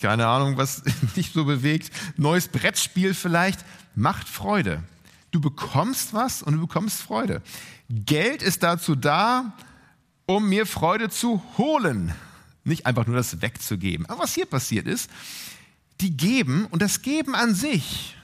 [0.00, 0.82] Keine Ahnung, was
[1.16, 1.90] dich so bewegt.
[2.16, 4.82] Neues Brettspiel vielleicht macht Freude.
[5.30, 7.42] Du bekommst was und du bekommst Freude.
[7.88, 9.52] Geld ist dazu da,
[10.26, 12.12] um mir Freude zu holen,
[12.66, 14.06] nicht einfach nur das wegzugeben.
[14.06, 15.10] Aber was hier passiert ist,
[16.00, 18.16] die geben und das Geben an sich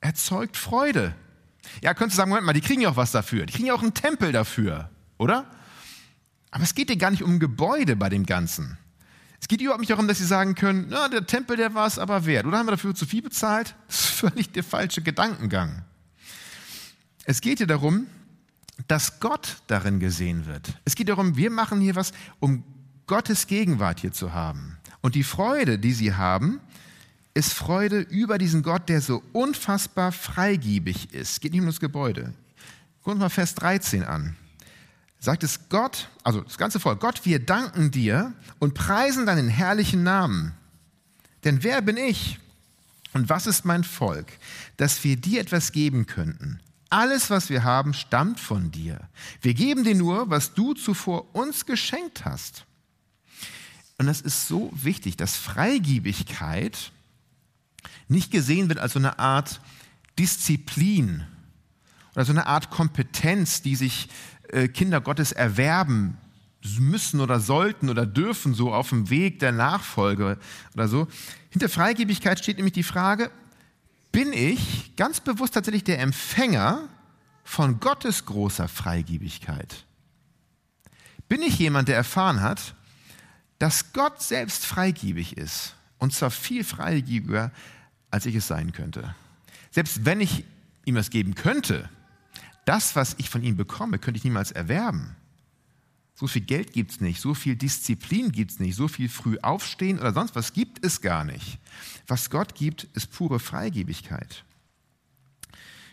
[0.00, 1.14] erzeugt Freude.
[1.82, 3.46] Ja, könntest du sagen, Moment mal, die kriegen ja auch was dafür.
[3.46, 5.46] Die kriegen ja auch einen Tempel dafür, oder?
[6.50, 8.78] Aber es geht dir gar nicht um Gebäude bei dem Ganzen.
[9.40, 11.98] Es geht überhaupt nicht darum, dass sie sagen können, na, der Tempel, der war es
[11.98, 12.46] aber wert.
[12.46, 13.74] Oder haben wir dafür zu viel bezahlt?
[13.86, 15.84] Das ist völlig der falsche Gedankengang.
[17.24, 18.06] Es geht hier darum,
[18.86, 20.78] dass Gott darin gesehen wird.
[20.84, 22.64] Es geht darum, wir machen hier was, um
[23.08, 24.76] Gottes Gegenwart hier zu haben.
[25.00, 26.60] Und die Freude, die sie haben,
[27.34, 31.40] ist Freude über diesen Gott, der so unfassbar freigiebig ist.
[31.40, 32.32] Geht nicht um das Gebäude.
[33.02, 34.36] Gucken wir mal Vers 13 an
[35.20, 40.02] sagt es Gott, also das ganze Volk, Gott, wir danken dir und preisen deinen herrlichen
[40.02, 40.54] Namen.
[41.44, 42.38] Denn wer bin ich
[43.12, 44.26] und was ist mein Volk,
[44.76, 46.60] dass wir dir etwas geben könnten?
[46.90, 49.00] Alles, was wir haben, stammt von dir.
[49.42, 52.64] Wir geben dir nur, was du zuvor uns geschenkt hast.
[53.98, 56.92] Und das ist so wichtig, dass Freigiebigkeit
[58.06, 59.60] nicht gesehen wird als so eine Art
[60.18, 61.26] Disziplin
[62.14, 64.08] oder so eine Art Kompetenz, die sich
[64.48, 66.16] äh, Kinder Gottes erwerben
[66.78, 70.38] müssen oder sollten oder dürfen, so auf dem Weg der Nachfolge
[70.74, 71.08] oder so.
[71.50, 73.30] Hinter Freigebigkeit steht nämlich die Frage,
[74.12, 76.88] bin ich ganz bewusst tatsächlich der Empfänger
[77.44, 79.84] von Gottes großer Freigebigkeit?
[81.28, 82.74] Bin ich jemand, der erfahren hat,
[83.58, 87.52] dass Gott selbst freigebig ist und zwar viel freigebiger,
[88.10, 89.14] als ich es sein könnte?
[89.70, 90.44] Selbst wenn ich
[90.84, 91.88] ihm das geben könnte,
[92.64, 95.16] das, was ich von ihm bekomme, könnte ich niemals erwerben.
[96.14, 99.38] So viel Geld gibt es nicht, so viel Disziplin gibt es nicht, so viel früh
[99.40, 101.58] aufstehen oder sonst was gibt es gar nicht.
[102.08, 104.44] Was Gott gibt, ist pure Freigebigkeit.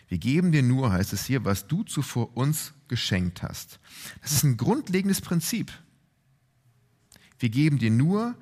[0.08, 3.78] Wir geben dir nur, heißt es hier, was du zuvor uns geschenkt hast.
[4.22, 5.72] Das ist ein grundlegendes Prinzip.
[7.38, 8.34] Wir geben dir nur,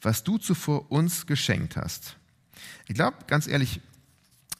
[0.00, 2.16] was du zuvor uns geschenkt hast.
[2.86, 3.80] Ich glaube, ganz ehrlich,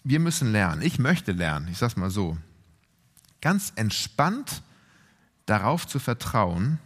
[0.04, 0.82] wir müssen lernen.
[0.82, 1.68] Ich möchte lernen.
[1.68, 2.36] Ich sage es mal so
[3.40, 4.62] ganz entspannt
[5.46, 6.78] darauf zu vertrauen,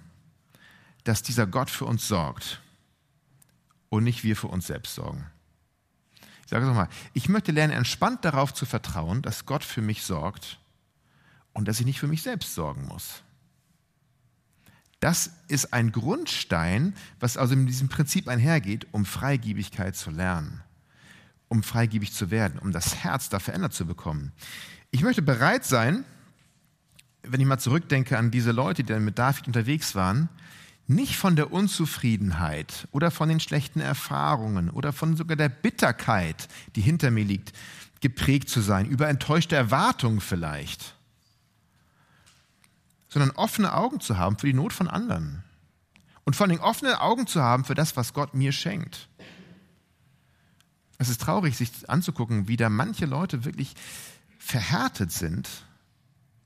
[1.05, 2.61] dass dieser Gott für uns sorgt
[3.89, 5.27] und nicht wir für uns selbst sorgen.
[6.45, 10.03] Ich sage es nochmal, ich möchte lernen, entspannt darauf zu vertrauen, dass Gott für mich
[10.03, 10.59] sorgt
[11.53, 13.23] und dass ich nicht für mich selbst sorgen muss.
[15.01, 20.63] Das ist ein Grundstein, was also mit diesem Prinzip einhergeht, um Freigiebigkeit zu lernen,
[21.49, 24.33] um freigiebig zu werden, um das Herz da verändert zu bekommen.
[24.91, 26.05] Ich möchte bereit sein,
[27.23, 30.29] wenn ich mal zurückdenke an diese Leute, die dann mit David unterwegs waren,
[30.87, 36.81] nicht von der Unzufriedenheit oder von den schlechten Erfahrungen oder von sogar der Bitterkeit, die
[36.81, 37.53] hinter mir liegt,
[38.01, 40.97] geprägt zu sein, über enttäuschte Erwartungen vielleicht,
[43.11, 45.45] sondern offene Augen zu haben für die Not von anderen
[46.25, 49.09] und vor allem offene Augen zu haben für das, was Gott mir schenkt.
[50.97, 53.75] Es ist traurig, sich anzugucken, wie da manche Leute wirklich
[54.39, 55.49] verhärtet sind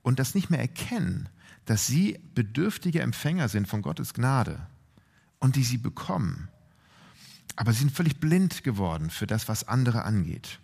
[0.02, 1.28] und das nicht mehr erkennen,
[1.66, 4.66] dass sie bedürftige Empfänger sind von Gottes Gnade
[5.38, 6.48] und die sie bekommen.
[7.56, 10.60] Aber sie sind völlig blind geworden für das, was andere angeht.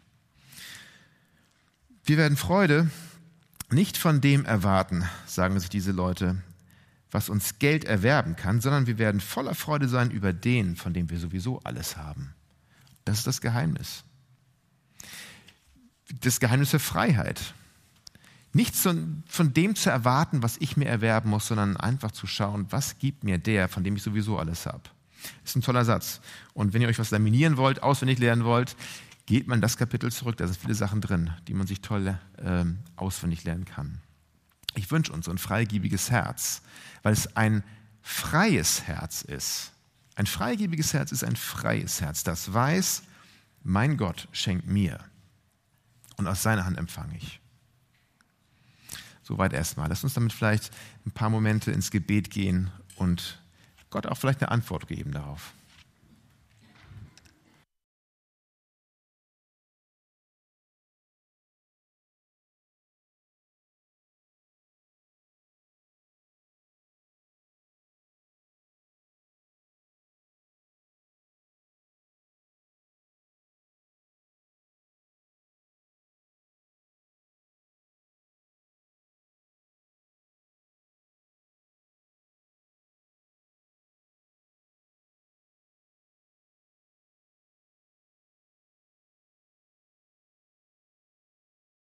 [2.04, 2.90] Wir werden Freude
[3.72, 6.42] nicht von dem erwarten, sagen sich diese Leute,
[7.10, 11.10] was uns Geld erwerben kann, sondern wir werden voller Freude sein über den, von dem
[11.10, 12.34] wir sowieso alles haben.
[13.04, 14.04] Das ist das Geheimnis.
[16.20, 17.54] Das Geheimnis der Freiheit.
[18.52, 22.98] Nichts von dem zu erwarten, was ich mir erwerben muss, sondern einfach zu schauen, was
[22.98, 24.82] gibt mir der, von dem ich sowieso alles habe.
[25.44, 26.20] Ist ein toller Satz.
[26.52, 28.74] Und wenn ihr euch was laminieren wollt, auswendig lernen wollt,
[29.30, 30.38] geht man das Kapitel zurück.
[30.38, 34.00] Da sind viele Sachen drin, die man sich toll ähm, auswendig lernen kann.
[34.74, 36.62] Ich wünsche uns ein freigiebiges Herz,
[37.04, 37.62] weil es ein
[38.02, 39.70] freies Herz ist.
[40.16, 43.04] Ein freigiebiges Herz ist ein freies Herz, das weiß,
[43.62, 44.98] mein Gott schenkt mir
[46.16, 47.40] und aus seiner Hand empfange ich.
[49.22, 49.88] Soweit erstmal.
[49.88, 50.72] Lass uns damit vielleicht
[51.06, 53.40] ein paar Momente ins Gebet gehen und
[53.90, 55.54] Gott auch vielleicht eine Antwort geben darauf.